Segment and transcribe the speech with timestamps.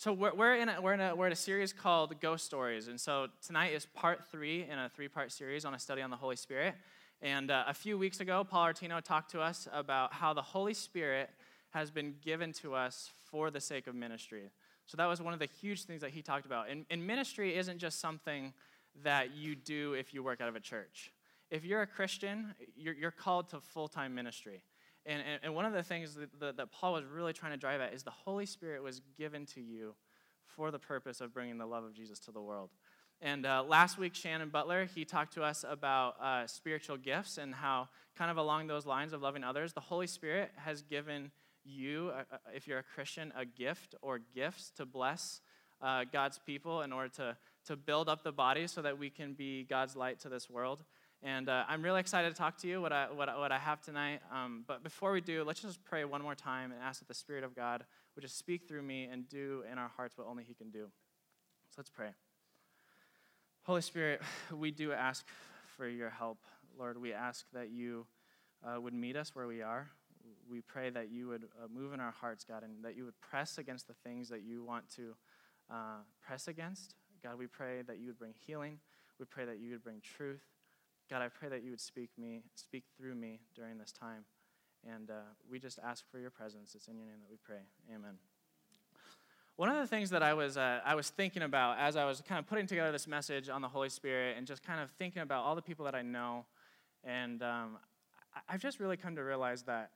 [0.00, 2.86] So we're, we're, in a, we're, in a, we're in a series called Ghost Stories.
[2.86, 6.16] And so tonight is part three in a three-part series on a study on the
[6.16, 6.76] Holy Spirit.
[7.20, 10.72] And uh, a few weeks ago, Paul Artino talked to us about how the Holy
[10.72, 11.30] Spirit
[11.70, 14.52] has been given to us for the sake of ministry.
[14.86, 16.70] So that was one of the huge things that he talked about.
[16.70, 18.52] And, and ministry isn't just something
[19.02, 21.10] that you do if you work out of a church.
[21.50, 24.62] If you're a Christian, you're, you're called to full-time ministry.
[25.08, 27.58] And, and, and one of the things that, that, that Paul was really trying to
[27.58, 29.94] drive at is the Holy Spirit was given to you
[30.44, 32.68] for the purpose of bringing the love of Jesus to the world.
[33.22, 37.54] And uh, last week, Shannon Butler, he talked to us about uh, spiritual gifts and
[37.54, 41.30] how, kind of along those lines of loving others, the Holy Spirit has given
[41.64, 45.40] you, uh, uh if you're a Christian, a gift or gifts to bless
[45.80, 49.32] uh, God's people in order to, to build up the body so that we can
[49.32, 50.84] be God's light to this world.
[51.22, 53.80] And uh, I'm really excited to talk to you, what I, what, what I have
[53.80, 54.20] tonight.
[54.32, 57.14] Um, but before we do, let's just pray one more time and ask that the
[57.14, 60.44] Spirit of God would just speak through me and do in our hearts what only
[60.44, 60.86] He can do.
[61.70, 62.10] So let's pray.
[63.64, 64.22] Holy Spirit,
[64.56, 65.26] we do ask
[65.76, 66.38] for your help.
[66.78, 68.06] Lord, we ask that you
[68.64, 69.88] uh, would meet us where we are.
[70.48, 73.20] We pray that you would uh, move in our hearts, God, and that you would
[73.20, 75.14] press against the things that you want to
[75.68, 76.94] uh, press against.
[77.22, 78.78] God, we pray that you would bring healing.
[79.18, 80.44] We pray that you would bring truth.
[81.10, 84.24] God, I pray that you would speak me, speak through me during this time.
[84.86, 85.14] And uh,
[85.50, 86.74] we just ask for your presence.
[86.74, 87.62] It's in your name that we pray.
[87.94, 88.18] Amen.
[89.56, 92.20] One of the things that I was, uh, I was thinking about as I was
[92.20, 95.22] kind of putting together this message on the Holy Spirit and just kind of thinking
[95.22, 96.44] about all the people that I know,
[97.02, 97.78] and um,
[98.48, 99.90] I've just really come to realize that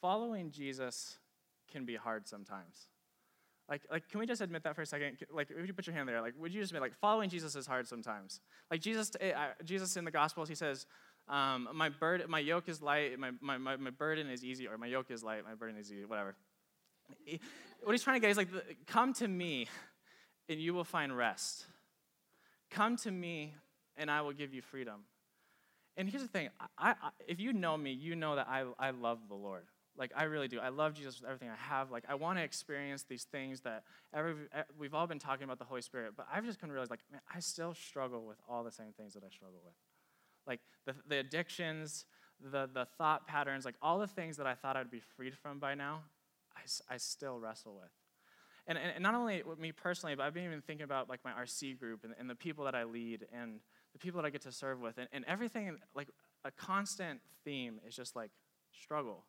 [0.00, 1.18] following Jesus
[1.70, 2.86] can be hard sometimes.
[3.68, 5.18] Like, like, can we just admit that for a second?
[5.32, 6.20] Like, would you put your hand there?
[6.20, 8.40] Like, would you just admit, like, following Jesus is hard sometimes?
[8.70, 10.86] Like, Jesus, uh, Jesus in the Gospels, he says,
[11.28, 14.78] um, my, burden, my yoke is light, my, my, my, my burden is easy, or
[14.78, 16.36] my yoke is light, my burden is easy, whatever.
[17.24, 17.40] He,
[17.82, 18.48] what he's trying to get is like,
[18.86, 19.66] come to me,
[20.48, 21.66] and you will find rest.
[22.70, 23.54] Come to me,
[23.96, 25.00] and I will give you freedom.
[25.96, 26.94] And here's the thing I, I,
[27.26, 29.64] if you know me, you know that I, I love the Lord.
[29.98, 30.60] Like, I really do.
[30.60, 31.90] I love Jesus with everything I have.
[31.90, 34.34] Like, I want to experience these things that every,
[34.78, 37.00] we've all been talking about the Holy Spirit, but I've just come to realize, like,
[37.10, 39.74] man, I still struggle with all the same things that I struggle with.
[40.46, 42.04] Like, the, the addictions,
[42.40, 45.58] the, the thought patterns, like, all the things that I thought I'd be freed from
[45.58, 46.02] by now,
[46.56, 47.90] I, I still wrestle with.
[48.68, 51.32] And, and not only with me personally, but I've been even thinking about, like, my
[51.32, 53.60] RC group and, and the people that I lead and
[53.92, 54.98] the people that I get to serve with.
[54.98, 56.08] And, and everything, like,
[56.44, 58.30] a constant theme is just, like,
[58.72, 59.24] struggle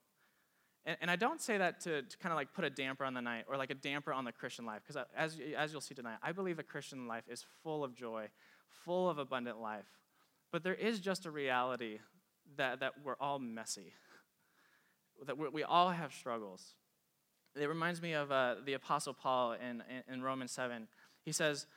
[0.88, 3.14] and, and I don't say that to, to kind of like put a damper on
[3.14, 5.94] the night or like a damper on the Christian life, because as, as you'll see
[5.94, 8.30] tonight, I believe the Christian life is full of joy,
[8.86, 9.86] full of abundant life.
[10.52, 12.00] But there is just a reality
[12.56, 13.92] that, that we're all messy,
[15.26, 16.74] that we all have struggles.
[17.60, 20.88] It reminds me of uh, the Apostle Paul in, in, in Romans 7.
[21.26, 21.68] He says,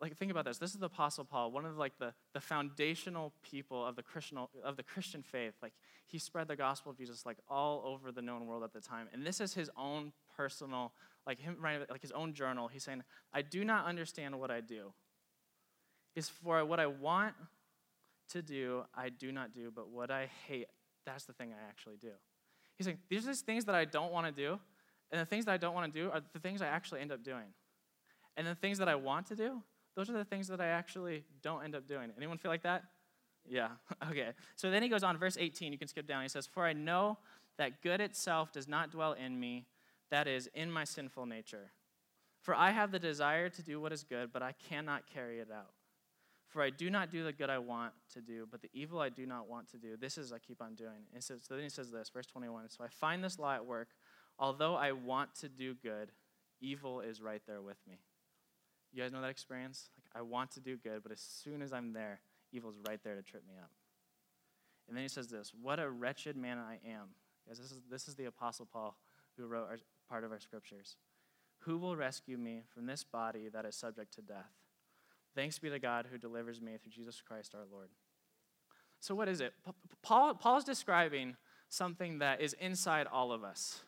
[0.00, 0.58] like think about this.
[0.58, 4.38] This is the apostle paul one of like the, the foundational people of the christian
[4.64, 5.54] of the christian faith.
[5.62, 5.72] Like
[6.06, 9.08] he spread the gospel of jesus like all over the known world at the time.
[9.12, 10.92] And this is his own personal
[11.26, 12.68] like him writing like his own journal.
[12.68, 14.92] He's saying i do not understand what i do.
[16.14, 17.34] Is for what i want
[18.30, 20.66] to do i do not do but what i hate
[21.06, 22.10] that's the thing i actually do.
[22.76, 24.60] He's saying these are these things that i don't want to do
[25.10, 27.10] and the things that i don't want to do are the things i actually end
[27.10, 27.54] up doing.
[28.36, 29.62] And the things that i want to do
[29.98, 32.12] those are the things that I actually don't end up doing.
[32.16, 32.84] Anyone feel like that?
[33.44, 33.70] Yeah,
[34.08, 34.28] okay.
[34.54, 36.22] So then he goes on, verse 18, you can skip down.
[36.22, 37.18] He says, For I know
[37.56, 39.66] that good itself does not dwell in me,
[40.12, 41.72] that is, in my sinful nature.
[42.40, 45.48] For I have the desire to do what is good, but I cannot carry it
[45.52, 45.72] out.
[46.46, 49.08] For I do not do the good I want to do, but the evil I
[49.08, 51.08] do not want to do, this is I keep on doing.
[51.12, 53.66] And so, so then he says this, verse 21 So I find this law at
[53.66, 53.88] work.
[54.38, 56.12] Although I want to do good,
[56.60, 57.98] evil is right there with me.
[58.92, 59.90] You guys know that experience?
[59.96, 62.20] Like, I want to do good, but as soon as I'm there,
[62.52, 63.70] evil's right there to trip me up.
[64.88, 67.08] And then he says this What a wretched man I am.
[67.46, 68.96] Guys, this is, this is the Apostle Paul
[69.36, 69.78] who wrote our,
[70.08, 70.96] part of our scriptures.
[71.62, 74.52] Who will rescue me from this body that is subject to death?
[75.34, 77.88] Thanks be to God who delivers me through Jesus Christ our Lord.
[79.00, 79.52] So, what is it?
[80.02, 81.36] Paul, Paul's describing
[81.68, 83.82] something that is inside all of us.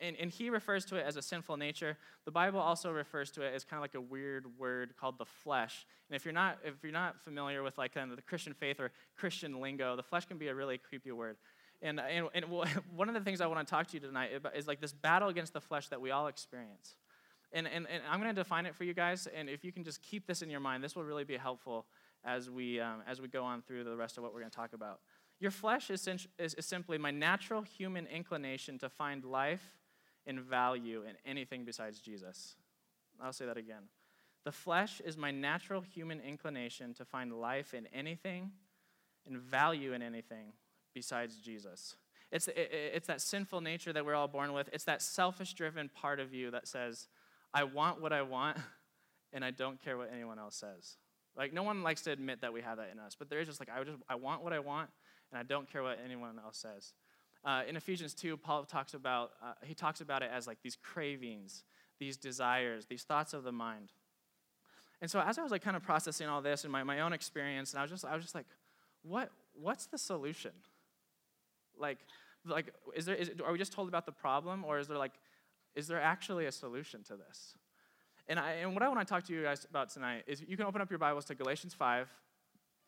[0.00, 1.96] And, and he refers to it as a sinful nature.
[2.24, 5.24] The Bible also refers to it as kind of like a weird word called the
[5.24, 5.86] flesh.
[6.08, 8.78] And if you're not, if you're not familiar with like kind of the Christian faith
[8.80, 11.36] or Christian lingo, the flesh can be a really creepy word.
[11.82, 12.44] And, and, and
[12.94, 15.28] one of the things I want to talk to you tonight is like this battle
[15.28, 16.96] against the flesh that we all experience.
[17.52, 19.26] And, and, and I'm going to define it for you guys.
[19.34, 21.86] And if you can just keep this in your mind, this will really be helpful
[22.24, 24.56] as we, um, as we go on through the rest of what we're going to
[24.56, 25.00] talk about.
[25.40, 26.06] Your flesh is,
[26.38, 29.79] is, is simply my natural human inclination to find life
[30.26, 32.56] and value in anything besides Jesus.
[33.22, 33.84] I'll say that again.
[34.44, 38.52] The flesh is my natural human inclination to find life in anything
[39.26, 40.52] and value in anything
[40.94, 41.96] besides Jesus.
[42.32, 44.70] It's, it's that sinful nature that we're all born with.
[44.72, 47.08] It's that selfish driven part of you that says,
[47.52, 48.56] I want what I want,
[49.32, 50.96] and I don't care what anyone else says.
[51.36, 53.48] Like, no one likes to admit that we have that in us, but there is
[53.48, 54.90] just like, I, just, I want what I want,
[55.30, 56.92] and I don't care what anyone else says.
[57.44, 60.76] Uh, in Ephesians 2, Paul talks about, uh, he talks about it as like these
[60.76, 61.64] cravings,
[61.98, 63.92] these desires, these thoughts of the mind.
[65.00, 67.12] And so as I was like kind of processing all this in my, my own
[67.12, 68.46] experience, and I was just, I was just like,
[69.02, 70.52] what, what's the solution?
[71.78, 71.98] Like,
[72.44, 75.12] like is there, is, are we just told about the problem, or is there like,
[75.74, 77.54] is there actually a solution to this?
[78.28, 80.56] And, I, and what I want to talk to you guys about tonight is you
[80.56, 82.08] can open up your Bibles to Galatians 5.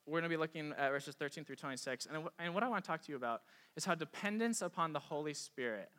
[0.07, 2.07] We're going to be looking at verses 13 through 26.
[2.07, 3.43] And, and what I want to talk to you about
[3.77, 5.91] is how dependence upon the Holy Spirit,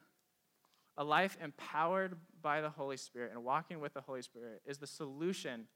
[0.98, 4.88] a life empowered by the Holy Spirit and walking with the Holy Spirit, is the
[4.88, 5.68] solution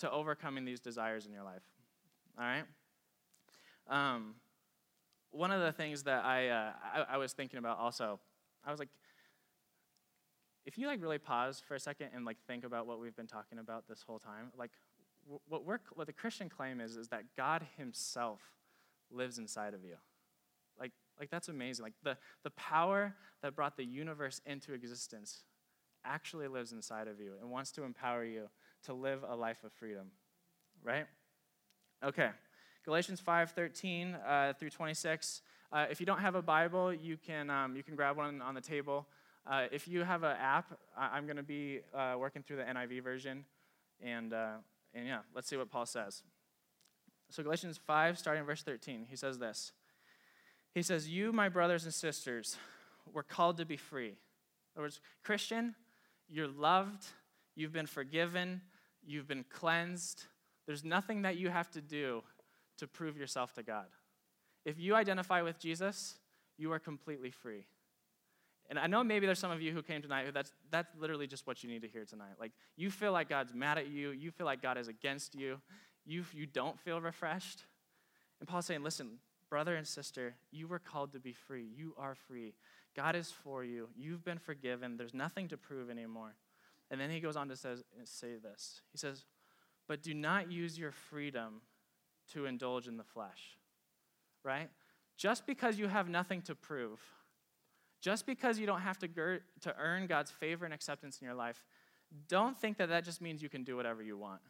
[0.00, 1.62] to overcoming these desires in your life.
[2.38, 2.64] All right?
[3.88, 4.34] Um,
[5.30, 8.20] one of the things that I, uh, I, I was thinking about also,
[8.64, 8.88] I was like,
[10.66, 13.26] if you like really pause for a second and like think about what we've been
[13.26, 14.70] talking about this whole time, like
[15.48, 18.40] what we're what the Christian claim is is that God Himself
[19.10, 19.96] lives inside of you.
[20.78, 21.84] Like like that's amazing.
[21.84, 25.44] Like the the power that brought the universe into existence
[26.04, 28.48] actually lives inside of you and wants to empower you
[28.84, 30.06] to live a life of freedom.
[30.82, 31.06] Right?
[32.02, 32.30] Okay.
[32.84, 35.42] Galatians 5:13 uh, through 26.
[35.72, 38.54] Uh, if you don't have a Bible, you can um, you can grab one on
[38.54, 39.06] the table.
[39.46, 42.64] Uh, if you have an app, I- am going to be uh, working through the
[42.64, 43.44] NIV version,
[44.02, 44.56] and uh,
[44.94, 46.22] and yeah, let's see what Paul says.
[47.30, 49.72] So Galatians 5, starting verse 13, he says this.
[50.74, 52.56] He says, "You, my brothers and sisters,
[53.12, 54.16] were called to be free." In
[54.76, 55.74] other words, Christian,
[56.28, 57.06] you're loved,
[57.54, 58.60] you've been forgiven,
[59.04, 60.24] you've been cleansed.
[60.66, 62.22] There's nothing that you have to do
[62.78, 63.86] to prove yourself to God.
[64.64, 66.18] If you identify with Jesus,
[66.56, 67.66] you are completely free.
[68.70, 71.26] And I know maybe there's some of you who came tonight who that's, that's literally
[71.26, 72.34] just what you need to hear tonight.
[72.38, 75.60] Like, you feel like God's mad at you, you feel like God is against you,
[76.06, 77.64] you, you don't feel refreshed.
[78.38, 79.18] And Paul's saying, listen,
[79.50, 81.66] brother and sister, you were called to be free.
[81.76, 82.54] You are free.
[82.96, 83.88] God is for you.
[83.96, 84.96] You've been forgiven.
[84.96, 86.36] There's nothing to prove anymore.
[86.90, 88.82] And then he goes on to says, say this.
[88.92, 89.24] He says,
[89.88, 91.62] But do not use your freedom
[92.32, 93.58] to indulge in the flesh,
[94.44, 94.70] right?
[95.16, 97.00] Just because you have nothing to prove,
[98.00, 101.62] just because you don't have to, to earn God's favor and acceptance in your life,
[102.28, 104.40] don't think that that just means you can do whatever you want.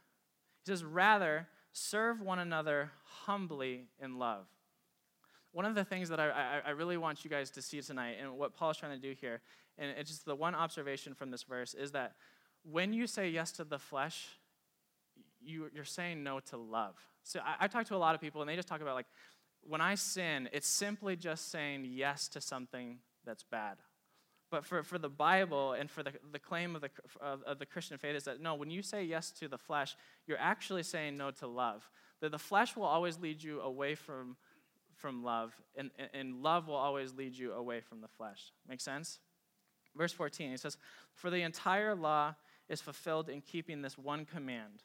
[0.65, 2.91] He says, rather, serve one another
[3.25, 4.47] humbly in love.
[5.53, 8.17] One of the things that I, I, I, really want you guys to see tonight,
[8.21, 9.41] and what Paul's trying to do here,
[9.79, 12.15] and it's just the one observation from this verse, is that
[12.63, 14.29] when you say yes to the flesh,
[15.41, 16.95] you, you're saying no to love.
[17.25, 19.07] So I, I talk to a lot of people, and they just talk about like,
[19.63, 23.79] when I sin, it's simply just saying yes to something that's bad.
[24.51, 26.91] But for, for the Bible and for the, the claim of the,
[27.21, 29.97] of, of the Christian faith is that no, when you say yes to the flesh,
[30.27, 31.89] you're actually saying no to love.
[32.21, 34.37] That the flesh will always lead you away from,
[34.97, 38.53] from love, and, and love will always lead you away from the flesh.
[38.69, 39.21] Make sense?
[39.97, 40.77] Verse 14, he says,
[41.15, 42.35] For the entire law
[42.69, 44.83] is fulfilled in keeping this one command.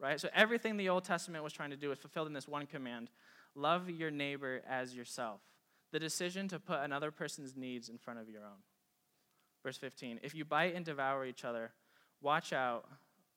[0.00, 0.18] Right?
[0.18, 3.10] So everything the Old Testament was trying to do is fulfilled in this one command
[3.56, 5.40] love your neighbor as yourself
[5.94, 8.58] the decision to put another person's needs in front of your own.
[9.62, 11.70] Verse 15 If you bite and devour each other,
[12.20, 12.84] watch out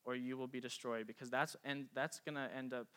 [0.06, 2.88] or you will be destroyed because that's, and that's going to end up,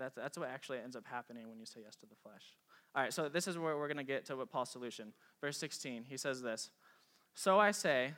[0.00, 2.56] that's, that's what actually ends up happening when you say yes to the flesh.
[2.96, 5.12] All right, so this is where we're going to get to what Paul's solution.
[5.40, 6.70] Verse 16, he says this
[7.34, 8.14] So I say,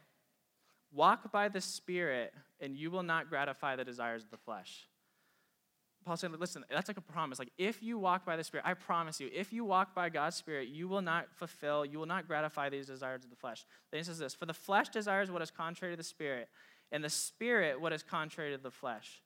[0.91, 4.87] walk by the Spirit, and you will not gratify the desires of the flesh.
[6.05, 7.39] Paul's saying, listen, that's like a promise.
[7.39, 10.37] Like, if you walk by the Spirit, I promise you, if you walk by God's
[10.37, 13.67] Spirit, you will not fulfill, you will not gratify these desires of the flesh.
[13.91, 16.49] Then he says this For the flesh desires what is contrary to the Spirit,
[16.91, 19.23] and the Spirit what is contrary to the flesh.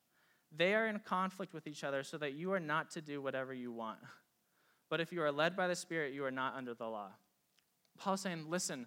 [0.57, 3.55] They are in conflict with each other, so that you are not to do whatever
[3.55, 3.99] you want.
[4.91, 7.11] But if you are led by the Spirit, you are not under the law.
[7.99, 8.87] Paul's saying, listen,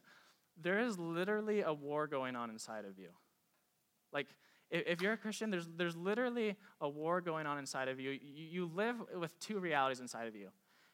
[0.62, 3.10] there is literally a war going on inside of you.
[4.12, 4.28] Like,
[4.70, 8.18] if you're a Christian, there's, there's literally a war going on inside of you.
[8.22, 8.70] you.
[8.74, 10.50] Live with two realities inside of you.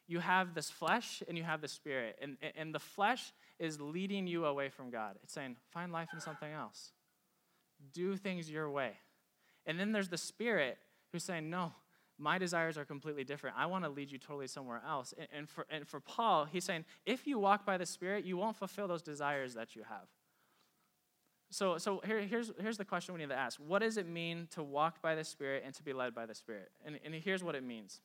[0.07, 2.17] You have this flesh and you have the spirit.
[2.21, 5.15] And, and the flesh is leading you away from God.
[5.23, 6.91] It's saying, find life in something else,
[7.93, 8.91] do things your way.
[9.65, 10.77] And then there's the spirit
[11.11, 11.71] who's saying, no,
[12.17, 13.55] my desires are completely different.
[13.57, 15.13] I want to lead you totally somewhere else.
[15.17, 18.37] And, and, for, and for Paul, he's saying, if you walk by the spirit, you
[18.37, 20.07] won't fulfill those desires that you have.
[21.53, 24.47] So, so here, here's, here's the question we need to ask What does it mean
[24.51, 26.71] to walk by the Spirit and to be led by the Spirit?
[26.83, 28.01] And, and here's what it means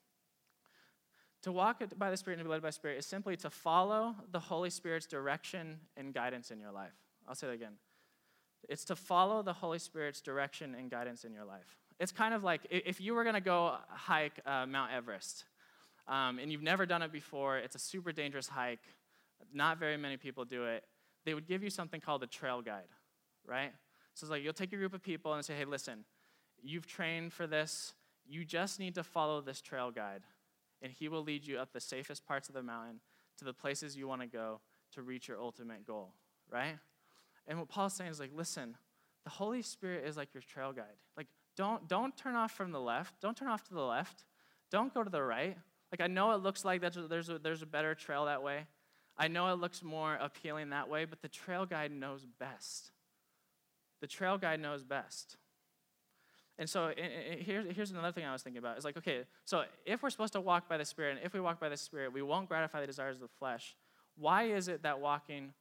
[1.43, 3.49] To walk by the Spirit and to be led by the Spirit is simply to
[3.49, 6.93] follow the Holy Spirit's direction and guidance in your life.
[7.27, 7.75] I'll say that again.
[8.69, 11.79] It's to follow the Holy Spirit's direction and guidance in your life.
[11.99, 15.45] It's kind of like if you were going to go hike uh, Mount Everest
[16.07, 18.85] um, and you've never done it before, it's a super dangerous hike,
[19.55, 20.85] not very many people do it,
[21.25, 22.89] they would give you something called a trail guide,
[23.49, 23.73] right?
[24.15, 26.05] So it's like you'll take a group of people and say, hey, listen,
[26.63, 27.95] you've trained for this,
[28.27, 30.23] you just need to follow this trail guide,
[30.83, 33.01] and he will lead you up the safest parts of the mountain
[33.39, 34.61] to the places you want to go
[34.93, 36.13] to reach your ultimate goal,
[36.51, 36.79] right?
[37.47, 38.77] And what Paul's saying is like, listen,
[39.25, 40.85] the Holy Spirit is like your trail guide.
[41.17, 41.27] Like,
[41.57, 43.21] don't, don't turn off from the left.
[43.21, 44.25] Don't turn off to the left.
[44.71, 45.57] Don't go to the right.
[45.91, 48.67] Like, I know it looks like there's there's a, there's a better trail that way.
[49.17, 52.93] I know it looks more appealing that way, but the trail guide knows best.
[54.01, 55.37] The trail guide knows best.
[56.59, 58.77] And so here's, here's another thing I was thinking about.
[58.77, 61.41] It's like, okay, so if we're supposed to walk by the Spirit, and if we
[61.41, 63.77] walk by the Spirit, we won't gratify the desires of the flesh.
[64.17, 65.53] Why is it that walking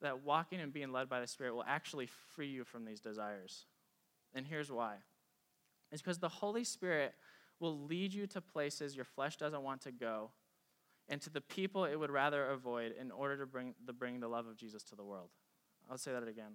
[0.00, 3.66] that walking and being led by the Spirit will actually free you from these desires.
[4.34, 4.96] And here's why
[5.92, 7.14] it's because the Holy Spirit
[7.58, 10.30] will lead you to places your flesh doesn't want to go
[11.08, 14.28] and to the people it would rather avoid in order to bring the, bring the
[14.28, 15.30] love of Jesus to the world.
[15.90, 16.52] I'll say that again.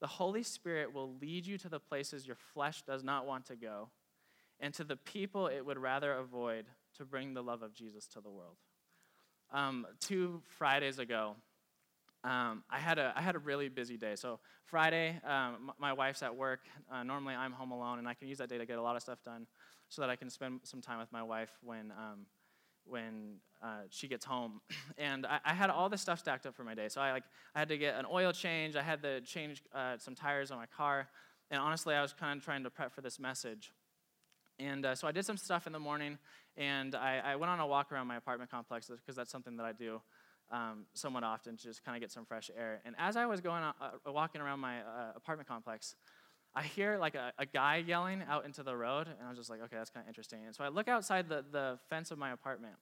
[0.00, 3.56] The Holy Spirit will lead you to the places your flesh does not want to
[3.56, 3.90] go
[4.60, 8.20] and to the people it would rather avoid to bring the love of Jesus to
[8.20, 8.56] the world.
[9.52, 11.36] Um, two Fridays ago,
[12.24, 14.16] um, I, had a, I had a really busy day.
[14.16, 16.60] So, Friday, um, my wife's at work.
[16.92, 18.96] Uh, normally, I'm home alone, and I can use that day to get a lot
[18.96, 19.46] of stuff done
[19.88, 22.26] so that I can spend some time with my wife when, um,
[22.88, 24.60] when uh, she gets home.
[24.98, 26.88] and I, I, had all this stuff stacked up for my day.
[26.88, 29.98] So, I, like, I had to get an oil change, I had to change uh,
[29.98, 31.08] some tires on my car.
[31.50, 33.72] And honestly, I was kind of trying to prep for this message.
[34.58, 36.18] And uh, so I did some stuff in the morning,
[36.56, 39.64] and I, I went on a walk around my apartment complex because that's something that
[39.64, 40.00] I do
[40.50, 42.80] um, somewhat often to just kind of get some fresh air.
[42.84, 45.94] And as I was going uh, uh, walking around my uh, apartment complex,
[46.58, 49.48] I hear like a, a, guy yelling out into the road, and I was just
[49.48, 50.40] like, okay, that's kind of interesting.
[50.44, 52.74] And so I look outside the, the fence of my apartment,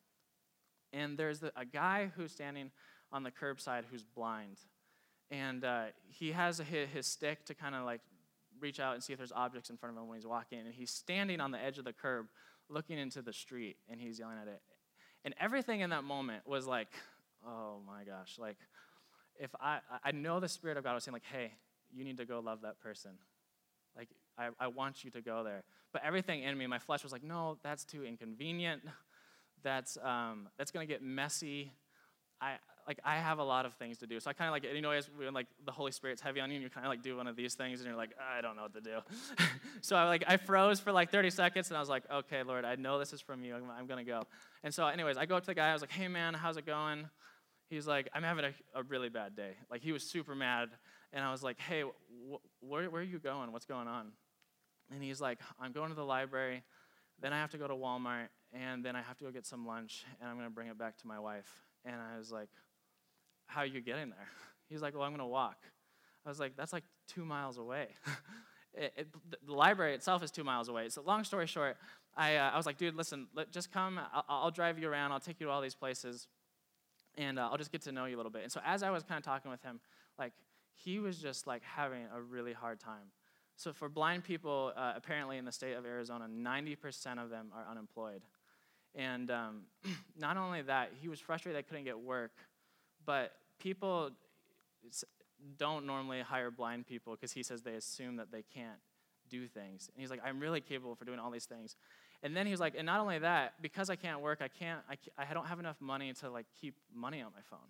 [0.94, 2.70] and there's the, a guy who's standing
[3.12, 4.56] on the curbside who's blind.
[5.30, 8.00] And uh, he has his, his stick to kind of like
[8.58, 10.60] reach out and see if there's objects in front of him when he's walking.
[10.60, 12.28] And he's standing on the edge of the curb
[12.70, 14.62] looking into the street, and he's yelling at it.
[15.22, 16.88] And everything in that moment was like,
[17.46, 18.56] oh my gosh, like
[19.38, 21.52] if I, I know the Spirit of God was saying, like, hey,
[21.92, 23.12] you need to go love that person.
[23.96, 25.64] Like, I, I want you to go there.
[25.92, 28.82] But everything in me, my flesh was like, no, that's too inconvenient.
[29.62, 31.72] That's, um, that's going to get messy.
[32.40, 34.20] I, like, I have a lot of things to do.
[34.20, 36.50] So I kind of like, you know, as when like the Holy Spirit's heavy on
[36.50, 38.42] you, and you kind of like do one of these things, and you're like, I
[38.42, 38.98] don't know what to do.
[39.80, 42.64] so I like, I froze for like 30 seconds, and I was like, okay, Lord,
[42.64, 43.56] I know this is from you.
[43.56, 44.24] I'm, I'm going to go.
[44.62, 45.70] And so, anyways, I go up to the guy.
[45.70, 47.08] I was like, hey, man, how's it going?
[47.68, 49.52] he's like, I'm having a, a really bad day.
[49.70, 50.70] Like, he was super mad.
[51.12, 53.52] And I was like, hey, wh- where, where are you going?
[53.52, 54.08] What's going on?
[54.92, 56.62] And he's like, I'm going to the library.
[57.20, 58.28] Then I have to go to Walmart.
[58.52, 60.04] And then I have to go get some lunch.
[60.20, 61.50] And I'm going to bring it back to my wife.
[61.84, 62.48] And I was like,
[63.46, 64.28] how are you getting there?
[64.68, 65.58] He's like, well, I'm going to walk.
[66.24, 67.88] I was like, that's like two miles away.
[68.74, 69.08] it, it,
[69.46, 70.88] the library itself is two miles away.
[70.88, 71.76] So, long story short,
[72.16, 74.00] I, uh, I was like, dude, listen, let, just come.
[74.12, 75.12] I'll, I'll drive you around.
[75.12, 76.26] I'll take you to all these places
[77.16, 78.42] and uh, I'll just get to know you a little bit.
[78.42, 79.80] And so as I was kind of talking with him,
[80.18, 80.32] like
[80.84, 83.10] he was just like having a really hard time.
[83.56, 87.66] So for blind people, uh, apparently in the state of Arizona, 90% of them are
[87.70, 88.22] unemployed.
[88.94, 89.62] And um,
[90.18, 92.32] not only that, he was frustrated that couldn't get work,
[93.04, 94.10] but people
[95.56, 98.78] don't normally hire blind people because he says they assume that they can't
[99.28, 99.90] do things.
[99.92, 101.76] And he's like, I'm really capable for doing all these things.
[102.22, 104.80] And then he was like, and not only that, because I can't work, I can't,
[104.88, 107.68] I, I don't have enough money to like keep money on my phone.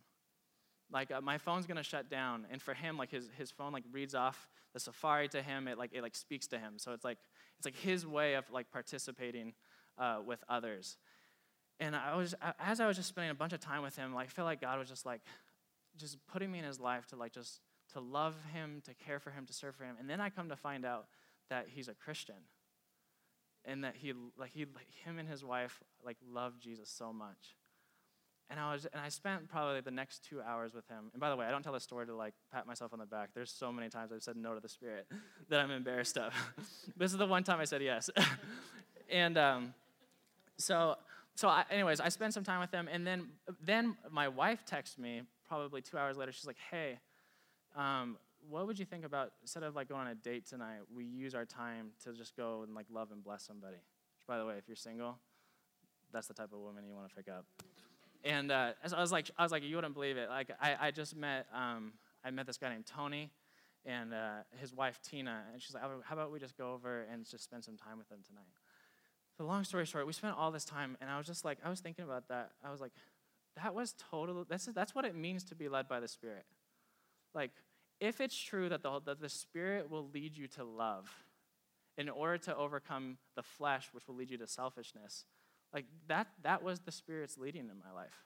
[0.92, 3.84] Like uh, my phone's gonna shut down, and for him, like his, his phone like
[3.90, 5.68] reads off the Safari to him.
[5.68, 6.74] It like it like speaks to him.
[6.76, 7.18] So it's like
[7.58, 9.54] it's like his way of like participating
[9.98, 10.96] uh, with others.
[11.80, 14.28] And I was as I was just spending a bunch of time with him, like
[14.28, 15.20] I felt like God was just like
[15.96, 17.60] just putting me in his life to like just
[17.92, 19.96] to love him, to care for him, to serve for him.
[19.98, 21.06] And then I come to find out
[21.50, 22.36] that he's a Christian
[23.64, 24.66] and that he like he
[25.04, 27.56] him and his wife like loved Jesus so much.
[28.48, 31.10] And I was and I spent probably the next two hours with him.
[31.12, 33.06] And by the way, I don't tell this story to like pat myself on the
[33.06, 33.30] back.
[33.34, 35.06] There's so many times I've said no to the Spirit
[35.48, 36.32] that I'm embarrassed of.
[36.96, 38.08] this is the one time I said yes.
[39.10, 39.74] and um,
[40.58, 40.96] so
[41.34, 43.28] so I, anyways, I spent some time with him, and then
[43.62, 46.32] then my wife texted me probably two hours later.
[46.32, 46.98] She's like, "Hey,
[47.76, 48.16] um,
[48.48, 51.34] what would you think about instead of like going on a date tonight, we use
[51.34, 53.76] our time to just go and like love and bless somebody?
[53.76, 55.18] Which, by the way, if you're single,
[56.12, 57.44] that's the type of woman you want to pick up.
[58.24, 60.28] And uh, I was like, I was like, you wouldn't believe it.
[60.28, 61.92] Like, I, I just met, um,
[62.24, 63.30] I met this guy named Tony,
[63.84, 67.28] and uh, his wife Tina, and she's like, how about we just go over and
[67.28, 68.48] just spend some time with them tonight?
[69.36, 71.70] So long story short, we spent all this time, and I was just like, I
[71.70, 72.52] was thinking about that.
[72.64, 72.92] I was like,
[73.62, 74.44] that was total.
[74.48, 76.44] That's that's what it means to be led by the Spirit.
[77.34, 77.52] Like,
[78.00, 81.08] if it's true that the that the Spirit will lead you to love,
[81.98, 85.24] in order to overcome the flesh, which will lead you to selfishness,
[85.72, 88.24] like that that was the Spirit's leading in my life.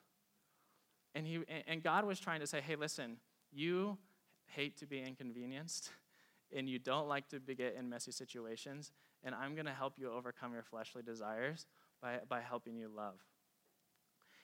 [1.15, 3.17] And he and God was trying to say, hey, listen,
[3.53, 3.99] you
[4.47, 5.91] hate to be inconvenienced,
[6.57, 8.93] and you don't like to get in messy situations,
[9.23, 11.67] and I'm going to help you overcome your fleshly desires
[12.03, 13.17] by, by helping you love.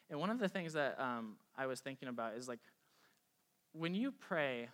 [0.08, 2.60] And one of the things that um, I was thinking about is like,
[3.72, 4.68] when you pray,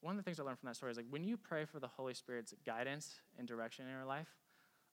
[0.00, 1.80] one of the things I learned from that story is like, when you pray for
[1.80, 4.28] the Holy Spirit's guidance and direction in your life,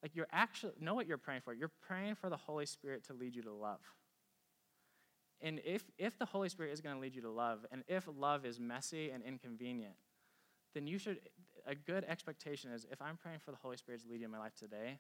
[0.02, 1.54] like you're actually, know what you're praying for.
[1.54, 3.80] You're praying for the Holy Spirit to lead you to love.
[5.42, 8.08] And if, if the Holy Spirit is going to lead you to love, and if
[8.18, 9.94] love is messy and inconvenient,
[10.74, 11.20] then you should,
[11.66, 14.56] a good expectation is if I'm praying for the Holy Spirit's leading in my life
[14.56, 15.00] today,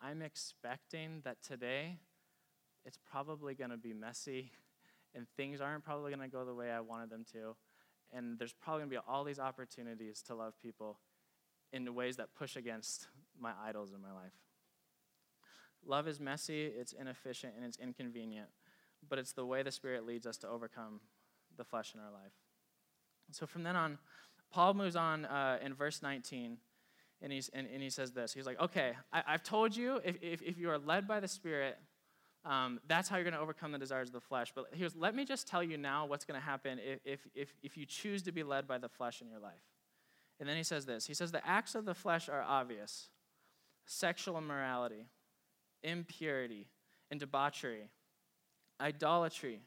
[0.00, 1.98] I'm expecting that today
[2.84, 4.52] it's probably going to be messy
[5.14, 7.56] and things aren't probably going to go the way I wanted them to.
[8.12, 10.98] And there's probably going to be all these opportunities to love people
[11.72, 13.08] in ways that push against
[13.38, 14.32] my idols in my life.
[15.86, 18.48] Love is messy, it's inefficient, and it's inconvenient,
[19.08, 21.00] but it's the way the Spirit leads us to overcome
[21.56, 22.32] the flesh in our life.
[23.32, 23.98] So from then on,
[24.50, 26.58] Paul moves on uh, in verse 19,
[27.22, 28.32] and, he's, and, and he says this.
[28.32, 31.28] He's like, okay, I, have told you if, if, if you are led by the
[31.28, 31.78] Spirit,
[32.44, 34.52] um, that's how you're going to overcome the desires of the flesh.
[34.54, 37.20] But he goes, let me just tell you now what's going to happen if, if,
[37.34, 39.62] if, if you choose to be led by the flesh in your life.
[40.38, 43.08] And then he says this He says, the acts of the flesh are obvious
[43.86, 45.06] sexual immorality,
[45.82, 46.68] impurity,
[47.10, 47.90] and debauchery,
[48.80, 49.60] idolatry.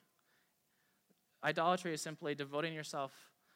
[1.44, 3.12] Idolatry is simply devoting yourself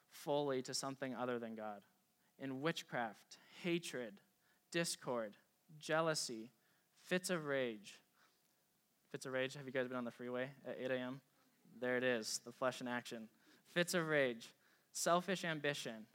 [0.09, 1.81] fully to something other than God.
[2.39, 4.21] In witchcraft, hatred,
[4.71, 5.33] discord,
[5.79, 6.51] jealousy,
[7.03, 7.99] fits of rage
[9.11, 9.55] Fits of rage.
[9.55, 11.19] Have you guys been on the freeway at 8 a.m.?
[11.81, 13.27] There it is, the flesh in action.
[13.69, 14.53] Fits of rage,
[14.93, 16.05] selfish ambition,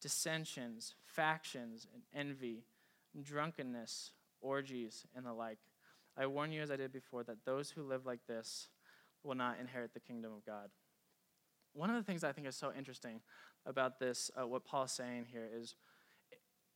[0.00, 2.64] dissensions, factions, and envy,
[3.20, 5.58] drunkenness, orgies, and the like.
[6.16, 8.68] I warn you, as I did before, that those who live like this
[9.24, 10.70] will not inherit the kingdom of God.
[11.74, 13.20] One of the things I think is so interesting
[13.64, 15.74] about this, uh, what Paul's saying here, is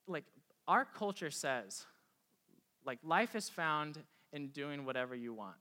[0.07, 0.25] like
[0.67, 1.85] our culture says,
[2.85, 3.99] like life is found
[4.33, 5.57] in doing whatever you want.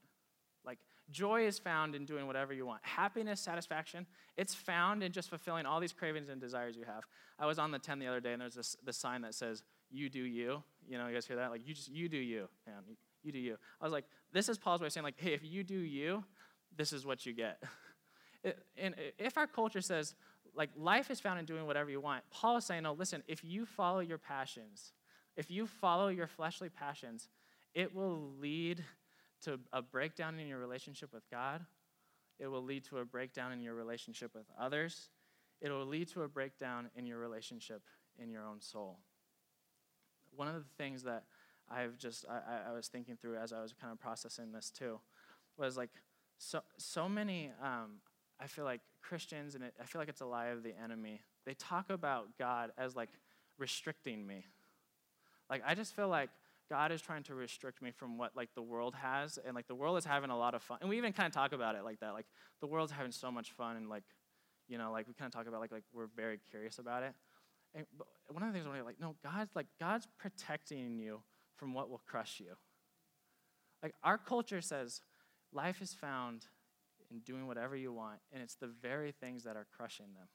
[0.64, 0.78] Like,
[1.10, 2.80] joy is found in doing whatever you want.
[2.84, 7.04] Happiness, satisfaction, it's found in just fulfilling all these cravings and desires you have.
[7.38, 9.62] I was on the 10 the other day, and there's this, this sign that says,
[9.90, 10.62] You do you.
[10.88, 11.50] You know, you guys hear that?
[11.50, 12.76] Like, you just, you do you, man.
[13.22, 13.56] You, do you.
[13.80, 16.24] I was like, This is Paul's way of saying, like, hey, if you do you,
[16.76, 17.62] this is what you get.
[18.76, 20.14] and if our culture says,
[20.54, 23.44] like, life is found in doing whatever you want, Paul is saying, no, listen, if
[23.44, 24.92] you follow your passions,
[25.36, 27.28] if you follow your fleshly passions,
[27.74, 28.82] it will lead
[29.44, 31.64] to a breakdown in your relationship with God.
[32.38, 35.10] It will lead to a breakdown in your relationship with others.
[35.60, 37.82] It will lead to a breakdown in your relationship
[38.18, 38.98] in your own soul.
[40.36, 41.24] One of the things that
[41.70, 45.00] I've just I, I was thinking through as I was kind of processing this too
[45.56, 45.90] was like
[46.38, 48.00] so so many um,
[48.40, 51.20] I feel like Christians and it, I feel like it's a lie of the enemy.
[51.44, 53.10] They talk about God as like
[53.58, 54.44] restricting me.
[55.48, 56.30] Like I just feel like
[56.68, 59.74] God is trying to restrict me from what like the world has, and like the
[59.74, 60.78] world is having a lot of fun.
[60.80, 62.12] And we even kind of talk about it like that.
[62.12, 62.26] Like
[62.60, 64.02] the world's having so much fun, and like,
[64.68, 67.14] you know, like we kind of talk about like like we're very curious about it.
[67.76, 67.84] And
[68.30, 71.20] one of the things I'm like, no, God's like God's protecting you
[71.56, 72.54] from what will crush you.
[73.82, 75.02] Like our culture says,
[75.52, 76.46] life is found
[77.10, 80.28] in doing whatever you want, and it's the very things that are crushing them.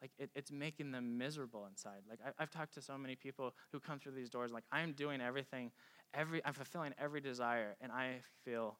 [0.00, 2.02] Like it, it's making them miserable inside.
[2.08, 4.92] Like I, have talked to so many people who come through these doors like i'm
[4.92, 5.72] doing everything
[6.14, 8.78] every i'm fulfilling every desire and i feel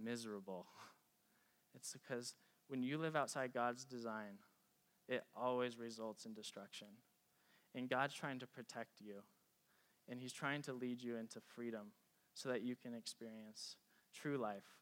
[0.00, 0.66] miserable.
[1.72, 2.34] It's because
[2.66, 4.38] when you live outside god's design
[5.08, 6.88] it always results in destruction
[7.74, 9.22] and god's trying to protect you
[10.08, 11.92] and he's trying to lead you into freedom
[12.34, 13.76] so that you can experience
[14.14, 14.80] true life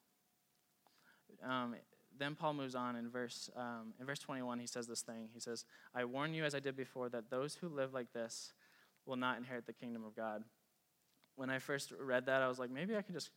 [1.46, 1.74] um,
[2.16, 4.59] then Paul moves on in verse, um, in verse 21.
[4.59, 5.29] He says this thing.
[5.33, 8.53] He says, I warn you, as I did before, that those who live like this
[9.07, 10.42] will not inherit the kingdom of God.
[11.37, 13.31] When I first read that, I was like, maybe I can just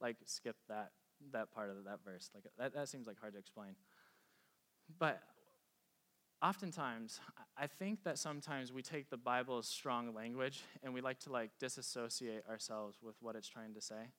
[0.00, 0.92] like skip that,
[1.32, 2.30] that part of that verse.
[2.34, 3.74] Like that, that seems like hard to explain.
[4.98, 5.20] But
[6.42, 7.20] oftentimes,
[7.56, 11.50] I think that sometimes we take the Bible's strong language and we like to like
[11.58, 14.12] disassociate ourselves with what it's trying to say.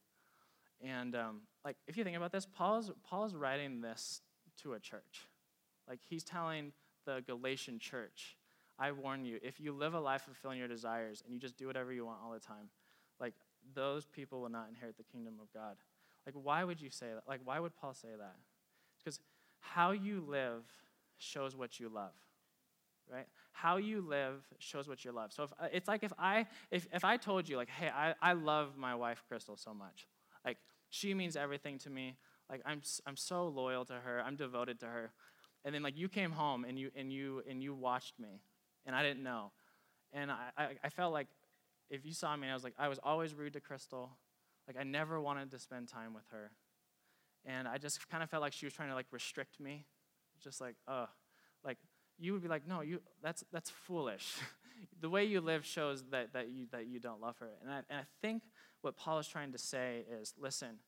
[0.81, 4.21] And um, like, if you think about this, Paul's Paul's writing this
[4.63, 5.27] to a church.
[5.87, 6.71] Like he's telling
[7.05, 8.37] the Galatian church,
[8.77, 11.67] I warn you, if you live a life fulfilling your desires and you just do
[11.67, 12.69] whatever you want all the time,
[13.19, 13.33] like
[13.73, 15.77] those people will not inherit the kingdom of God.
[16.25, 17.23] Like, why would you say that?
[17.27, 18.35] Like, why would Paul say that?
[18.97, 19.19] Because
[19.59, 20.63] how you live
[21.19, 22.13] shows what you love
[23.11, 23.25] right?
[23.51, 25.33] How you live shows what you love.
[25.33, 28.13] So if, uh, it's like if i if, if i told you like hey I,
[28.21, 30.07] I love my wife crystal so much
[30.45, 30.57] like
[30.89, 32.17] she means everything to me.
[32.49, 34.21] Like i'm i'm so loyal to her.
[34.25, 35.11] I'm devoted to her.
[35.65, 38.41] And then like you came home and you and you and you watched me
[38.85, 39.51] and i didn't know.
[40.13, 41.27] And i i, I felt like
[41.89, 44.11] if you saw me i was like i was always rude to crystal.
[44.67, 46.51] Like i never wanted to spend time with her.
[47.45, 49.85] And i just kind of felt like she was trying to like restrict me
[50.39, 51.05] just like, uh,
[51.63, 51.77] like
[52.17, 54.35] you would be like, no, you that's that's foolish.
[55.01, 57.49] the way you live shows that, that you that you don't love her.
[57.61, 58.43] And I, and I think
[58.81, 60.79] what Paul is trying to say is, listen,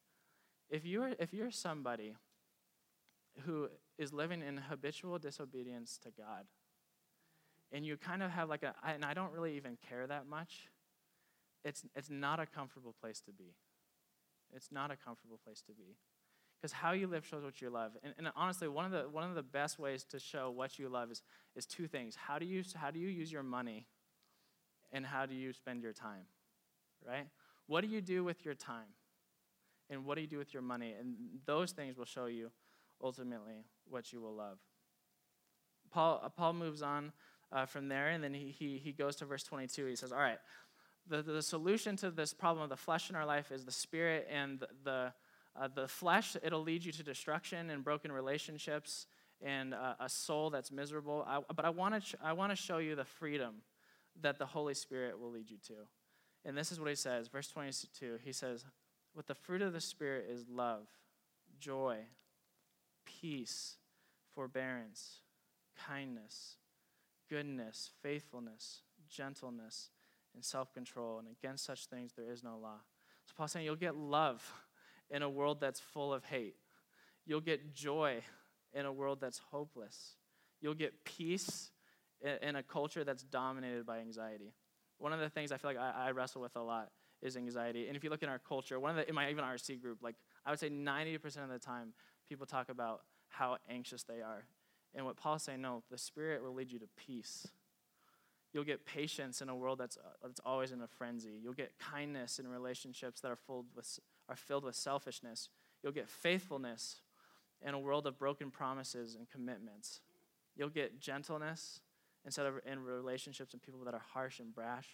[0.69, 2.15] if you're if you're somebody
[3.45, 6.45] who is living in habitual disobedience to God,
[7.71, 10.69] and you kind of have like a, and I don't really even care that much,
[11.63, 13.55] it's, it's not a comfortable place to be.
[14.53, 15.95] It's not a comfortable place to be
[16.61, 17.91] because how you live shows what you love.
[18.03, 20.89] And, and, honestly, one of the one of the best ways to show what you
[20.89, 21.23] love is
[21.55, 22.15] is two things.
[22.15, 23.87] How do you how do you use your money,
[24.91, 26.25] and how do you spend your time,
[27.07, 27.27] right?
[27.67, 28.93] What do you do with your time,
[29.89, 30.93] and what do you do with your money?
[30.97, 32.51] And those things will show you
[33.03, 34.59] ultimately what you will love.
[35.91, 37.11] Paul uh, Paul moves on
[37.51, 39.85] uh, from there, and then he, he he goes to verse 22.
[39.87, 40.39] He says, "All right."
[41.09, 44.27] The, the solution to this problem of the flesh in our life is the spirit
[44.31, 45.13] and the, the
[45.59, 49.07] uh, the flesh, it'll lead you to destruction and broken relationships
[49.41, 51.25] and uh, a soul that's miserable.
[51.27, 53.55] I, but I want to I want to show you the freedom
[54.21, 55.73] that the Holy Spirit will lead you to.
[56.45, 58.19] And this is what he says, verse 22.
[58.23, 58.65] He says,
[59.13, 60.87] "What the fruit of the Spirit is love,
[61.59, 62.05] joy,
[63.05, 63.77] peace,
[64.33, 65.19] forbearance,
[65.87, 66.55] kindness,
[67.29, 69.89] goodness, faithfulness, gentleness,
[70.33, 71.19] and self-control.
[71.19, 72.79] And against such things there is no law."
[73.25, 74.53] So Paul's saying you'll get love
[75.11, 76.55] in a world that's full of hate.
[77.25, 78.21] You'll get joy
[78.73, 80.15] in a world that's hopeless.
[80.61, 81.71] You'll get peace
[82.41, 84.53] in a culture that's dominated by anxiety.
[84.97, 86.89] One of the things I feel like I, I wrestle with a lot
[87.21, 87.87] is anxiety.
[87.87, 89.99] And if you look in our culture, one of the in my even RC group,
[90.01, 91.93] like I would say 90% of the time,
[92.29, 94.45] people talk about how anxious they are.
[94.93, 97.47] And what Paul's saying, no, the Spirit will lead you to peace.
[98.53, 101.39] You'll get patience in a world that's, uh, that's always in a frenzy.
[101.41, 103.99] You'll get kindness in relationships that are filled with
[104.31, 105.49] are filled with selfishness.
[105.83, 107.01] You'll get faithfulness
[107.61, 109.99] in a world of broken promises and commitments.
[110.55, 111.81] You'll get gentleness
[112.25, 114.87] instead of in relationships and people that are harsh and brash.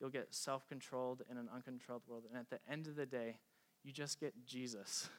[0.00, 2.24] You'll get self controlled in an uncontrolled world.
[2.28, 3.36] And at the end of the day,
[3.84, 5.08] you just get Jesus.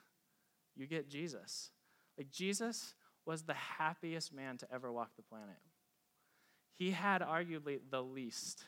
[0.73, 1.69] You get Jesus.
[2.17, 2.95] Like, Jesus
[3.25, 5.57] was the happiest man to ever walk the planet.
[6.71, 8.63] He had arguably the least.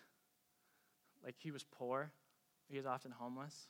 [1.23, 2.11] Like, he was poor,
[2.67, 3.67] he was often homeless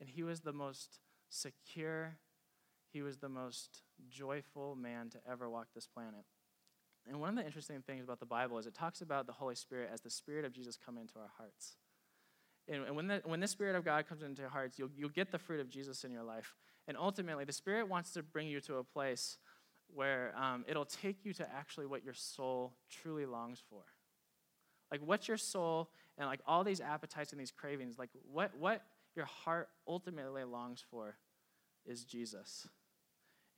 [0.00, 2.16] and he was the most secure,
[2.92, 6.24] he was the most joyful man to ever walk this planet.
[7.08, 9.54] And one of the interesting things about the Bible is it talks about the Holy
[9.54, 11.76] Spirit as the Spirit of Jesus come into our hearts.
[12.68, 15.08] And, and when, the, when the Spirit of God comes into your hearts, you'll, you'll
[15.08, 16.54] get the fruit of Jesus in your life.
[16.86, 19.38] And ultimately, the Spirit wants to bring you to a place
[19.92, 23.82] where um, it'll take you to actually what your soul truly longs for.
[24.90, 28.82] Like, what's your soul and like all these appetites and these cravings, like, what, what
[29.16, 31.16] your heart ultimately longs for
[31.86, 32.68] is Jesus.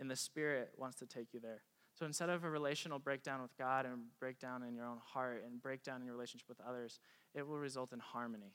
[0.00, 1.62] And the Spirit wants to take you there.
[1.94, 5.62] So instead of a relational breakdown with God and breakdown in your own heart and
[5.62, 7.00] breakdown in your relationship with others,
[7.34, 8.54] it will result in harmony.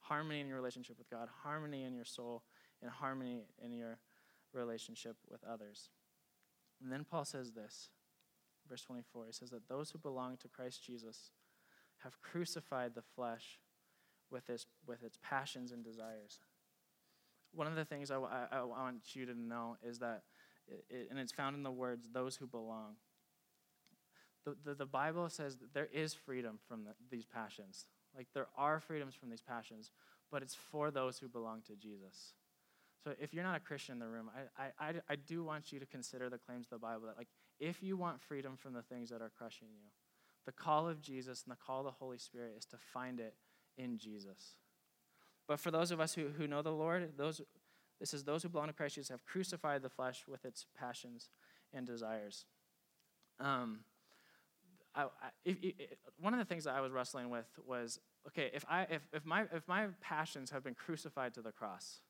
[0.00, 2.42] Harmony in your relationship with God, harmony in your soul,
[2.82, 3.98] and harmony in your
[4.52, 5.90] relationship with others.
[6.82, 7.90] And then Paul says this,
[8.68, 9.26] verse 24.
[9.26, 11.30] He says that those who belong to Christ Jesus
[11.98, 13.58] have crucified the flesh
[14.30, 16.38] with its, with its passions and desires.
[17.52, 20.22] One of the things I, I, I want you to know is that,
[20.66, 22.96] it, and it's found in the words, those who belong.
[24.44, 27.86] The, the, the Bible says there is freedom from the, these passions.
[28.16, 29.90] Like there are freedoms from these passions,
[30.30, 32.34] but it's for those who belong to Jesus.
[33.02, 35.78] So if you're not a Christian in the room, I, I, I do want you
[35.78, 37.28] to consider the claims of the Bible that, like,
[37.60, 39.90] if you want freedom from the things that are crushing you,
[40.46, 43.34] the call of Jesus and the call of the Holy Spirit is to find it
[43.76, 44.56] in Jesus.
[45.46, 47.40] But for those of us who, who know the Lord, those,
[48.00, 51.28] this is those who belong to Christ Jesus have crucified the flesh with its passions
[51.72, 52.46] and desires.
[53.40, 53.80] Um,
[54.94, 55.06] I, I,
[55.44, 55.56] if,
[56.20, 59.26] one of the things that I was wrestling with was okay, if, I, if, if,
[59.26, 62.00] my, if my passions have been crucified to the cross,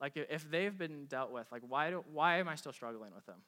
[0.00, 3.26] like if they've been dealt with, like why, do, why am I still struggling with
[3.26, 3.38] them?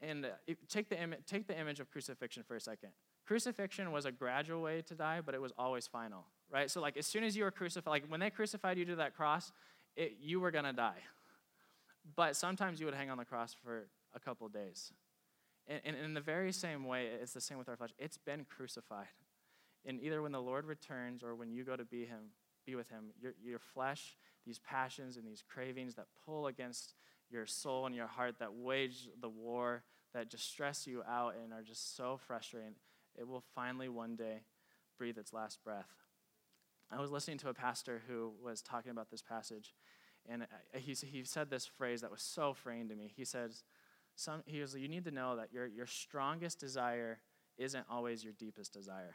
[0.00, 0.28] And uh,
[0.68, 2.90] take, the Im- take the image of crucifixion for a second.
[3.26, 6.70] Crucifixion was a gradual way to die, but it was always final, right?
[6.70, 9.16] So, like, as soon as you were crucified, like when they crucified you to that
[9.16, 9.52] cross,
[9.96, 11.00] it, you were gonna die.
[12.14, 14.92] But sometimes you would hang on the cross for a couple days.
[15.66, 17.90] And, and in the very same way, it's the same with our flesh.
[17.98, 19.08] It's been crucified.
[19.84, 22.30] And either when the Lord returns or when you go to be Him,
[22.64, 26.94] be with Him, your, your flesh, these passions and these cravings that pull against
[27.30, 29.82] your soul and your heart, that wage the war,
[30.14, 32.74] that just stress you out and are just so frustrating,
[33.18, 34.42] it will finally one day
[34.98, 35.90] breathe its last breath.
[36.90, 39.74] I was listening to a pastor who was talking about this passage,
[40.28, 43.12] and he, he said this phrase that was so freeing to me.
[43.14, 43.64] He says,
[44.14, 47.18] some, he was, You need to know that your, your strongest desire
[47.58, 49.14] isn't always your deepest desire.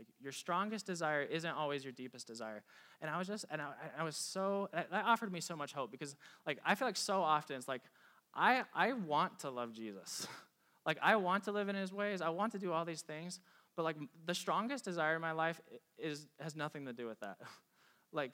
[0.00, 2.62] Like your strongest desire isn't always your deepest desire.
[3.02, 5.90] And I was just, and I, I was so, that offered me so much hope
[5.90, 7.82] because, like, I feel like so often it's like,
[8.34, 10.26] I, I want to love Jesus.
[10.86, 12.22] like, I want to live in his ways.
[12.22, 13.40] I want to do all these things.
[13.76, 15.60] But, like, the strongest desire in my life
[15.98, 17.36] is, has nothing to do with that.
[18.12, 18.32] like,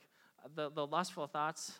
[0.55, 1.73] the, the lustful thoughts,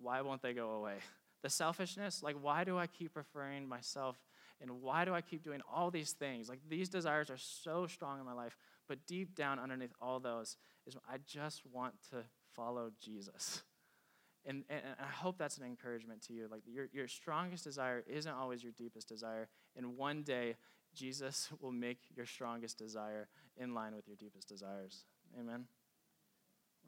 [0.00, 0.94] why won't they go away?
[1.42, 4.16] The selfishness, like, why do I keep preferring myself?
[4.62, 6.48] And why do I keep doing all these things?
[6.48, 8.56] Like, these desires are so strong in my life.
[8.88, 13.62] But deep down underneath all those is I just want to follow Jesus.
[14.46, 16.48] And, and, I hope that's an encouragement to you.
[16.50, 19.48] Like, your, your strongest desire isn't always your deepest desire.
[19.74, 20.56] And one day,
[20.94, 25.04] Jesus will make your strongest desire in line with your deepest desires.
[25.38, 25.64] Amen?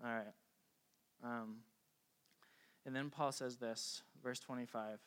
[0.05, 0.35] All right.
[1.25, 1.57] Um,
[2.85, 5.01] and then Paul says this, verse 25.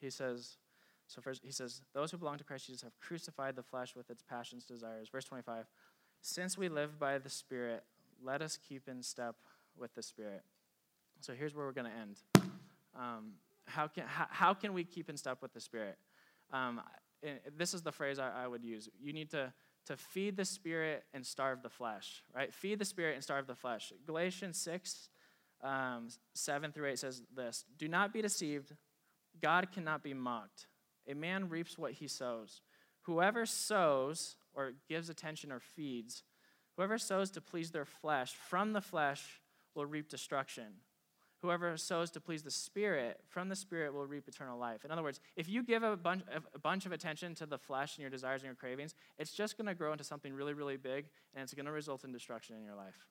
[0.00, 0.56] He says,
[1.06, 4.10] so first he says, those who belong to Christ Jesus have crucified the flesh with
[4.10, 5.08] its passions, desires.
[5.10, 5.66] Verse 25,
[6.26, 7.84] since we live by the Spirit,
[8.20, 9.36] let us keep in step
[9.78, 10.42] with the Spirit.
[11.20, 12.16] So here's where we're going to end.
[12.96, 13.34] Um,
[13.66, 15.96] how, can, how, how, can we keep in step with the Spirit?
[16.52, 16.80] Um,
[17.56, 18.88] this is the phrase I, I would use.
[19.00, 19.52] You need to,
[19.86, 22.52] to feed the Spirit and starve the flesh, right?
[22.52, 23.92] Feed the Spirit and starve the flesh.
[24.04, 25.08] Galatians 6,
[25.62, 28.72] um, 7 through 8 says this Do not be deceived.
[29.40, 30.66] God cannot be mocked.
[31.08, 32.62] A man reaps what he sows.
[33.02, 36.24] Whoever sows or gives attention or feeds,
[36.76, 39.40] whoever sows to please their flesh, from the flesh
[39.74, 40.80] will reap destruction.
[41.42, 44.84] Whoever sows to please the Spirit, from the Spirit will reap eternal life.
[44.84, 46.22] In other words, if you give a bunch,
[46.54, 49.56] a bunch of attention to the flesh and your desires and your cravings, it's just
[49.56, 52.56] going to grow into something really, really big, and it's going to result in destruction
[52.56, 53.06] in your life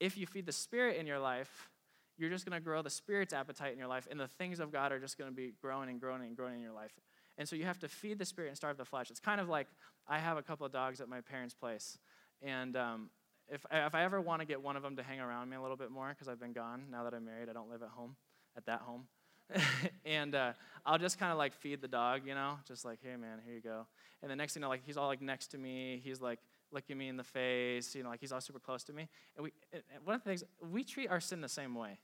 [0.00, 1.70] if you feed the Spirit in your life,
[2.16, 4.72] you're just going to grow the Spirit's appetite in your life, and the things of
[4.72, 6.92] God are just going to be growing and growing and growing in your life.
[7.38, 9.10] And so you have to feed the Spirit and starve the flesh.
[9.10, 9.68] It's kind of like
[10.06, 11.98] I have a couple of dogs at my parents' place,
[12.42, 13.10] and um,
[13.48, 15.62] if, if I ever want to get one of them to hang around me a
[15.62, 17.88] little bit more, because I've been gone now that I'm married, I don't live at
[17.88, 18.16] home,
[18.56, 19.04] at that home.
[20.04, 20.52] and uh,
[20.84, 23.54] I'll just kind of like feed the dog, you know, just like, hey man, here
[23.54, 23.86] you go.
[24.22, 26.00] And the next thing you know, like he's all like next to me.
[26.04, 26.38] He's like
[26.70, 29.08] looking me in the face, you know, like he's all super close to me.
[29.36, 31.98] And we, and one of the things, we treat our sin the same way.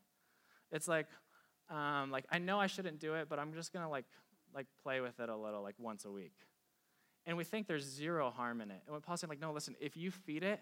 [0.72, 1.06] It's like,
[1.70, 4.06] um, like I know I shouldn't do it, but I'm just gonna like,
[4.54, 6.34] like play with it a little, like once a week.
[7.26, 8.82] And we think there's zero harm in it.
[8.86, 10.60] And Paul's saying, like, no, listen, if you feed it,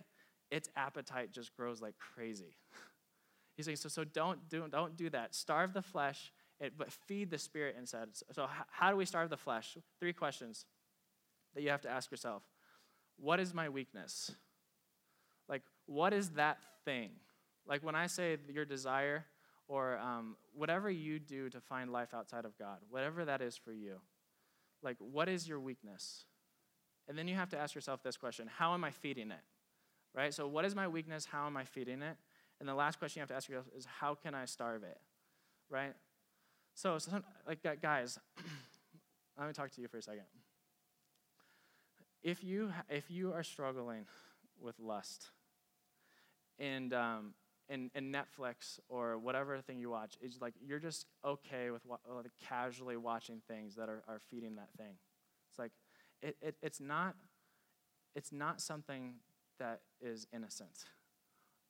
[0.50, 2.56] its appetite just grows like crazy.
[3.56, 5.34] He's saying, so, so don't do, don't do that.
[5.34, 6.32] Starve the flesh,
[6.76, 8.08] but feed the spirit instead.
[8.32, 9.76] So, how do we starve the flesh?
[9.98, 10.64] Three questions
[11.54, 12.42] that you have to ask yourself
[13.16, 14.32] what is my weakness?
[15.48, 17.10] Like, what is that thing?
[17.66, 19.26] Like, when I say your desire
[19.72, 23.72] or um, whatever you do to find life outside of God, whatever that is for
[23.72, 24.00] you,
[24.82, 26.26] like, what is your weakness?
[27.08, 29.40] And then you have to ask yourself this question How am I feeding it?
[30.14, 30.34] Right?
[30.34, 31.24] So, what is my weakness?
[31.24, 32.18] How am I feeding it?
[32.60, 35.00] And the last question you have to ask yourself is How can I starve it?
[35.70, 35.94] Right?
[36.74, 38.18] So, so like, guys,
[39.38, 40.24] let me talk to you for a second
[42.22, 44.04] if you if you are struggling
[44.60, 45.30] with lust
[46.58, 47.34] and um,
[47.72, 51.96] and, and Netflix or whatever thing you watch is like you're just okay with wa-
[52.08, 54.94] uh, casually watching things that are, are feeding that thing.
[55.50, 55.72] It's like
[56.22, 57.14] it, it, it's not
[58.14, 59.14] it's not something
[59.58, 60.84] that is innocent.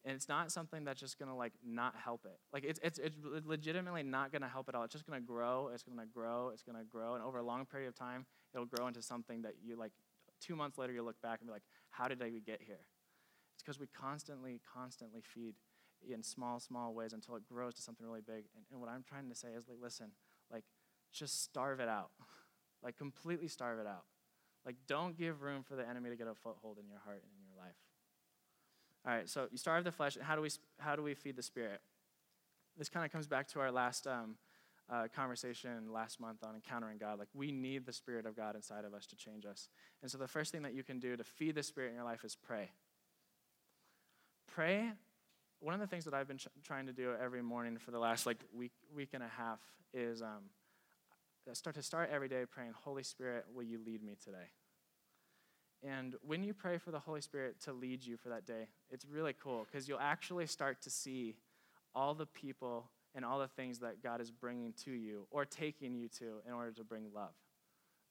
[0.04, 2.38] And it's not something that's just gonna like not help it.
[2.52, 4.82] Like it's it's, it's legitimately not gonna help at all.
[4.82, 7.86] It's just gonna grow, it's gonna grow, it's gonna grow, and over a long period
[7.86, 9.92] of time, it'll grow into something that you like
[10.40, 12.80] two months later, you look back and be like, how did we get here?
[13.54, 15.54] It's because we constantly, constantly feed
[16.10, 18.44] in small, small ways until it grows to something really big.
[18.56, 20.12] And, and what I'm trying to say is, like, listen,
[20.50, 20.64] like,
[21.12, 22.10] just starve it out.
[22.82, 24.04] like, completely starve it out.
[24.64, 27.32] Like, don't give room for the enemy to get a foothold in your heart and
[27.38, 27.76] in your life.
[29.06, 30.16] All right, so you starve the flesh.
[30.16, 31.80] And How do we, how do we feed the spirit?
[32.78, 34.36] This kind of comes back to our last um,
[34.90, 37.18] uh, conversation last month on encountering God.
[37.18, 39.68] Like, we need the Spirit of God inside of us to change us.
[40.02, 42.04] And so, the first thing that you can do to feed the Spirit in your
[42.04, 42.70] life is pray.
[44.46, 44.92] Pray.
[45.62, 47.98] One of the things that I've been ch- trying to do every morning for the
[48.00, 49.60] last like week, week and a half
[49.94, 50.50] is um,
[51.52, 54.50] start to start every day praying, Holy Spirit, will you lead me today?
[55.84, 59.04] And when you pray for the Holy Spirit to lead you for that day, it's
[59.04, 61.36] really cool because you'll actually start to see
[61.94, 65.94] all the people and all the things that God is bringing to you or taking
[65.94, 67.34] you to in order to bring love.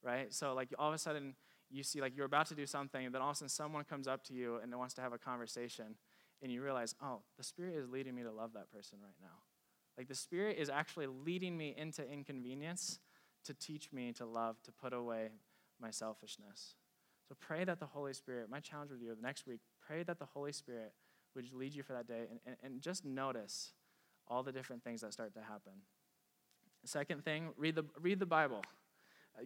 [0.02, 0.34] Right?
[0.34, 1.36] So, like, all of a sudden,
[1.70, 3.84] you see, like, you're about to do something, and then all of a sudden, someone
[3.84, 5.96] comes up to you and wants to have a conversation,
[6.41, 9.38] and you realize, oh, the Spirit is leading me to love that person right now.
[9.97, 12.99] Like, the Spirit is actually leading me into inconvenience
[13.45, 15.30] to teach me to love, to put away
[15.80, 16.75] my selfishness.
[17.27, 20.19] So, pray that the Holy Spirit, my challenge with you the next week, pray that
[20.19, 20.93] the Holy Spirit
[21.36, 23.73] would lead you for that day, and, and, and just notice
[24.27, 25.73] all the different things that start to happen.
[26.84, 28.63] Second thing, read the, read the Bible.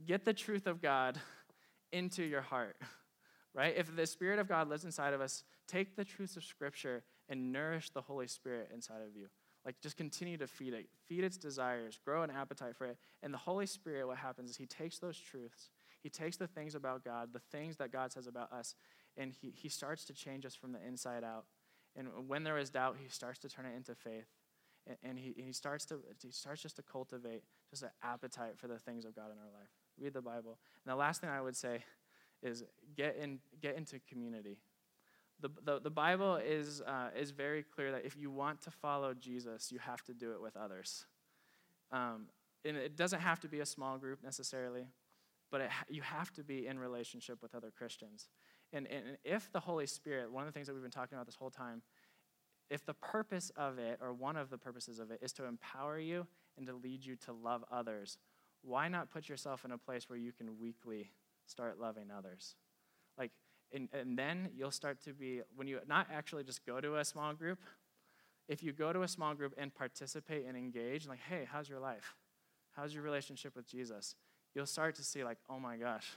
[0.06, 1.20] Get the truth of God
[1.92, 2.78] into your heart,
[3.56, 3.74] right?
[3.76, 7.52] If the Spirit of God lives inside of us, take the truths of Scripture and
[7.52, 9.28] nourish the Holy Spirit inside of you.
[9.66, 12.98] Like, just continue to feed it, feed its desires, grow an appetite for it.
[13.24, 15.72] And the Holy Spirit, what happens is He takes those truths,
[16.04, 18.76] He takes the things about God, the things that God says about us,
[19.18, 21.46] and He, he starts to change us from the inside out.
[21.96, 24.28] And when there is doubt, He starts to turn it into faith
[25.04, 28.78] and he, he starts to he starts just to cultivate just an appetite for the
[28.78, 29.70] things of God in our life.
[30.00, 30.60] Read the Bible.
[30.86, 31.84] And the last thing I would say
[32.46, 32.64] is
[32.96, 34.58] get in get into community.
[35.42, 39.14] The, the, the Bible is, uh, is very clear that if you want to follow
[39.14, 41.06] Jesus, you have to do it with others.
[41.92, 42.28] Um,
[42.64, 44.88] and it doesn't have to be a small group necessarily,
[45.52, 48.30] but it, you have to be in relationship with other Christians.
[48.72, 51.26] And, and if the Holy Spirit, one of the things that we've been talking about
[51.26, 51.82] this whole time,
[52.70, 56.00] if the purpose of it, or one of the purposes of it, is to empower
[56.00, 56.26] you
[56.58, 58.18] and to lead you to love others,
[58.64, 61.12] why not put yourself in a place where you can weekly
[61.48, 62.56] start loving others?
[63.18, 63.32] Like,
[63.74, 67.06] and, and then you'll start to be, when you not actually just go to a
[67.06, 67.60] small group,
[68.48, 71.80] if you go to a small group and participate and engage, like, hey, how's your
[71.80, 72.16] life?
[72.76, 74.16] How's your relationship with Jesus?
[74.54, 76.12] You'll start to see, like, oh my gosh,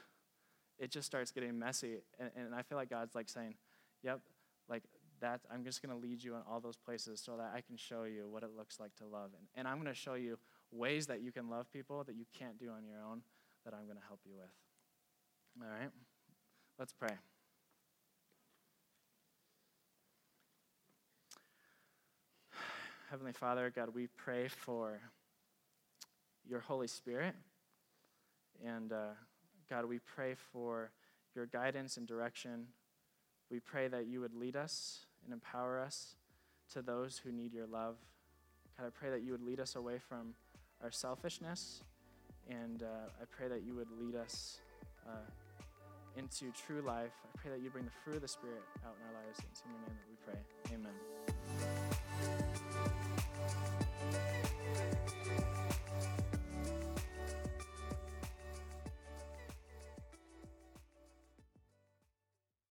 [0.78, 1.98] it just starts getting messy.
[2.18, 3.54] And, and I feel like God's like saying,
[4.02, 4.20] yep,
[4.68, 4.82] like
[5.20, 7.76] that I'm just going to lead you in all those places so that I can
[7.76, 9.30] show you what it looks like to love.
[9.36, 10.38] And, and I'm going to show you
[10.70, 13.22] ways that you can love people that you can't do on your own
[13.64, 14.50] that I'm going to help you with.
[15.60, 15.90] All right?
[16.78, 17.10] Let's pray.
[23.10, 25.00] Heavenly Father, God, we pray for
[26.48, 27.34] your Holy Spirit.
[28.64, 29.14] And uh,
[29.68, 30.90] God, we pray for
[31.34, 32.66] your guidance and direction.
[33.50, 36.14] We pray that you would lead us and empower us
[36.72, 37.96] to those who need your love.
[38.78, 40.34] God, I pray that you would lead us away from
[40.82, 41.82] our selfishness,
[42.48, 44.60] and uh, I pray that you would lead us
[45.06, 45.30] uh,
[46.18, 47.12] into true life.
[47.24, 49.38] I pray that you bring the fruit of the Spirit out in our lives.
[49.50, 50.40] It's in your name that we pray.
[50.74, 52.67] Amen.